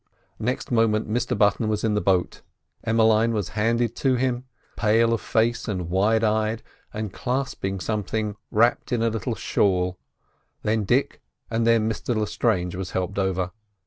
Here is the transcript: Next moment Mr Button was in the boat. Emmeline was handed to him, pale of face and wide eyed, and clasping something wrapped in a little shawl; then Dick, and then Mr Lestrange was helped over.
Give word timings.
Next 0.39 0.71
moment 0.71 1.07
Mr 1.07 1.37
Button 1.37 1.69
was 1.69 1.83
in 1.83 1.93
the 1.93 2.01
boat. 2.01 2.41
Emmeline 2.83 3.33
was 3.33 3.49
handed 3.49 3.95
to 3.97 4.15
him, 4.15 4.45
pale 4.75 5.13
of 5.13 5.21
face 5.21 5.67
and 5.67 5.91
wide 5.91 6.23
eyed, 6.23 6.63
and 6.91 7.13
clasping 7.13 7.79
something 7.79 8.35
wrapped 8.49 8.91
in 8.91 9.03
a 9.03 9.11
little 9.11 9.35
shawl; 9.35 9.99
then 10.63 10.85
Dick, 10.85 11.21
and 11.51 11.67
then 11.67 11.87
Mr 11.87 12.15
Lestrange 12.15 12.73
was 12.75 12.89
helped 12.93 13.19
over. 13.19 13.51